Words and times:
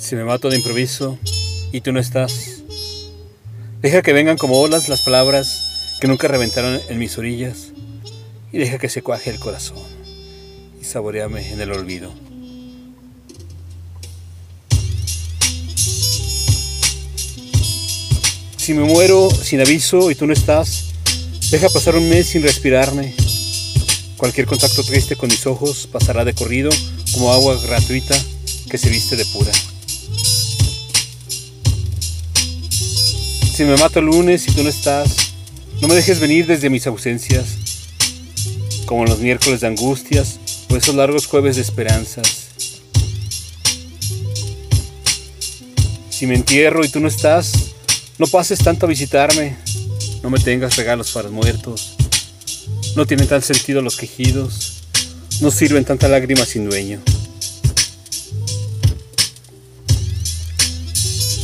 Si 0.00 0.16
me 0.16 0.24
mato 0.24 0.48
de 0.48 0.56
improviso 0.56 1.18
y 1.72 1.82
tú 1.82 1.92
no 1.92 2.00
estás, 2.00 2.62
deja 3.82 4.00
que 4.00 4.14
vengan 4.14 4.38
como 4.38 4.58
olas 4.58 4.88
las 4.88 5.02
palabras 5.02 5.98
que 6.00 6.08
nunca 6.08 6.26
reventaron 6.26 6.80
en 6.88 6.98
mis 6.98 7.18
orillas 7.18 7.68
y 8.50 8.56
deja 8.56 8.78
que 8.78 8.88
se 8.88 9.02
cuaje 9.02 9.28
el 9.28 9.38
corazón 9.38 9.76
y 10.80 10.84
saboreame 10.84 11.52
en 11.52 11.60
el 11.60 11.70
olvido. 11.70 12.10
Si 18.56 18.72
me 18.72 18.84
muero 18.84 19.30
sin 19.30 19.60
aviso 19.60 20.10
y 20.10 20.14
tú 20.14 20.26
no 20.26 20.32
estás, 20.32 20.94
deja 21.50 21.68
pasar 21.68 21.94
un 21.94 22.08
mes 22.08 22.26
sin 22.26 22.42
respirarme. 22.42 23.14
Cualquier 24.16 24.46
contacto 24.46 24.82
triste 24.82 25.14
con 25.14 25.28
mis 25.28 25.46
ojos 25.46 25.86
pasará 25.92 26.24
de 26.24 26.32
corrido 26.32 26.70
como 27.12 27.34
agua 27.34 27.60
gratuita 27.60 28.16
que 28.70 28.78
se 28.78 28.88
viste 28.88 29.14
de 29.16 29.26
pura. 29.26 29.52
Si 33.52 33.64
me 33.64 33.76
mato 33.76 33.98
el 33.98 34.06
lunes 34.06 34.48
y 34.48 34.52
tú 34.52 34.62
no 34.62 34.70
estás, 34.70 35.34
no 35.80 35.88
me 35.88 35.94
dejes 35.94 36.20
venir 36.20 36.46
desde 36.46 36.70
mis 36.70 36.86
ausencias, 36.86 37.46
como 38.86 39.04
los 39.04 39.18
miércoles 39.18 39.60
de 39.60 39.66
angustias 39.66 40.38
o 40.70 40.76
esos 40.76 40.94
largos 40.94 41.26
jueves 41.26 41.56
de 41.56 41.62
esperanzas. 41.62 42.48
Si 46.08 46.26
me 46.26 46.36
entierro 46.36 46.84
y 46.84 46.88
tú 46.88 47.00
no 47.00 47.08
estás, 47.08 47.52
no 48.18 48.26
pases 48.26 48.60
tanto 48.60 48.86
a 48.86 48.88
visitarme, 48.88 49.56
no 50.22 50.30
me 50.30 50.38
tengas 50.38 50.76
regalos 50.76 51.10
para 51.10 51.28
muertos. 51.28 51.96
No 52.96 53.04
tienen 53.04 53.26
tal 53.26 53.42
sentido 53.42 53.82
los 53.82 53.96
quejidos, 53.96 54.84
no 55.40 55.50
sirven 55.50 55.84
tanta 55.84 56.08
lágrima 56.08 56.46
sin 56.46 56.68
dueño. 56.68 57.00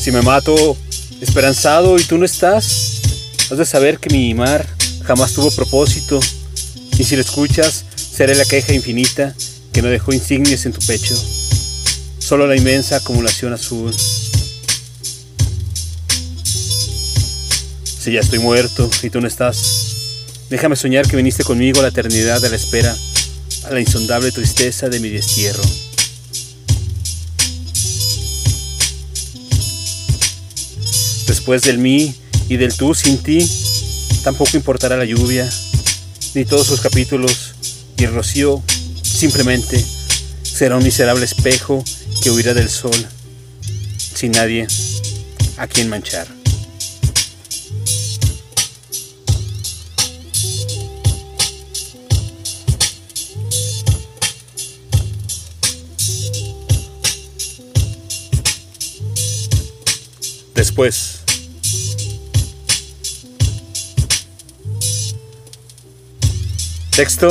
Si 0.01 0.13
me 0.13 0.23
mato 0.23 0.77
esperanzado 1.21 1.99
y 1.99 2.05
tú 2.05 2.19
no 2.19 2.25
estás, 2.25 3.01
has 3.51 3.59
de 3.59 3.65
saber 3.65 3.99
que 3.99 4.11
mi 4.11 4.35
mar 4.35 4.67
jamás 5.05 5.33
tuvo 5.33 5.51
propósito, 5.51 6.21
y 6.99 7.05
si 7.05 7.15
lo 7.15 7.23
escuchas, 7.23 7.85
seré 7.95 8.35
la 8.35 8.45
queja 8.45 8.73
infinita 8.73 9.35
que 9.73 9.83
no 9.83 9.89
dejó 9.89 10.13
insignias 10.13 10.67
en 10.67 10.73
tu 10.73 10.85
pecho, 10.87 11.15
solo 12.19 12.47
la 12.47 12.57
inmensa 12.57 12.97
acumulación 12.97 13.53
azul. 13.53 13.95
Si 18.01 18.13
ya 18.13 18.21
estoy 18.21 18.39
muerto 18.39 18.89
y 19.03 19.11
tú 19.11 19.21
no 19.21 19.29
estás, 19.29 19.87
déjame 20.49 20.77
soñar 20.77 21.09
que 21.09 21.17
viniste 21.17 21.45
conmigo 21.45 21.81
a 21.81 21.83
la 21.83 21.89
eternidad 21.89 22.41
de 22.41 22.51
la 22.51 22.57
espera, 22.57 22.97
a 23.65 23.71
la 23.71 23.81
insondable 23.81 24.33
tristeza 24.33 24.89
de 24.89 25.01
mi 25.01 25.09
destierro. 25.09 25.63
Después 31.47 31.63
del 31.63 31.79
mí 31.79 32.13
y 32.49 32.57
del 32.57 32.75
tú 32.77 32.93
sin 32.93 33.23
ti, 33.23 33.39
tampoco 34.25 34.57
importará 34.57 34.97
la 34.97 35.05
lluvia, 35.05 35.49
ni 36.35 36.45
todos 36.45 36.67
sus 36.67 36.81
capítulos, 36.81 37.55
y 37.97 38.03
el 38.03 38.13
rocío 38.13 38.61
simplemente 39.01 39.81
será 40.43 40.77
un 40.77 40.83
miserable 40.83 41.25
espejo 41.25 41.85
que 42.21 42.33
huirá 42.33 42.53
del 42.53 42.69
sol, 42.69 42.97
sin 44.13 44.33
nadie 44.33 44.67
a 45.57 45.69
quien 45.69 45.89
manchar. 45.89 46.27
Después. 60.57 61.26
Texto. 66.97 67.29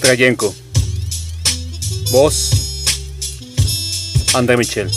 Trayenko. 0.00 0.54
Voz. 2.10 2.50
André 4.32 4.56
Michel. 4.56 4.90